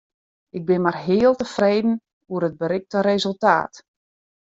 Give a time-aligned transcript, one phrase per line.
[0.57, 1.93] Ik bin mar heal tefreden
[2.33, 3.73] oer it berikte resultaat.